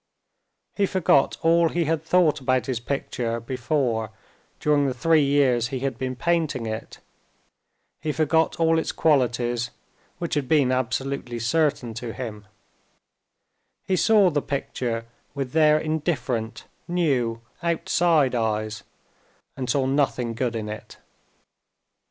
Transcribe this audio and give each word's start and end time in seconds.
He 0.73 0.87
forgot 0.87 1.37
all 1.43 1.69
he 1.69 1.85
had 1.85 2.03
thought 2.03 2.41
about 2.41 2.65
his 2.65 2.79
picture 2.79 3.39
before 3.39 4.09
during 4.59 4.87
the 4.87 4.95
three 4.95 5.21
years 5.21 5.67
he 5.67 5.81
had 5.81 5.99
been 5.99 6.15
painting 6.15 6.65
it; 6.65 6.97
he 7.99 8.11
forgot 8.11 8.59
all 8.59 8.79
its 8.79 8.91
qualities 8.91 9.69
which 10.17 10.33
had 10.33 10.47
been 10.49 10.71
absolutely 10.71 11.37
certain 11.37 11.93
to 11.93 12.13
him—he 12.13 13.95
saw 13.95 14.31
the 14.31 14.41
picture 14.41 15.05
with 15.35 15.51
their 15.51 15.77
indifferent, 15.77 16.63
new, 16.87 17.39
outside 17.61 18.33
eyes, 18.33 18.81
and 19.55 19.69
saw 19.69 19.85
nothing 19.85 20.33
good 20.33 20.55
in 20.55 20.67
it. 20.67 20.97